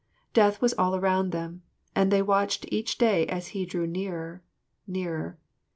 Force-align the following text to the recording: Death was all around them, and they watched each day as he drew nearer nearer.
Death 0.33 0.63
was 0.63 0.73
all 0.79 0.95
around 0.95 1.29
them, 1.29 1.61
and 1.95 2.11
they 2.11 2.23
watched 2.23 2.65
each 2.69 2.97
day 2.97 3.27
as 3.27 3.49
he 3.49 3.67
drew 3.67 3.85
nearer 3.85 4.41
nearer. 4.87 5.37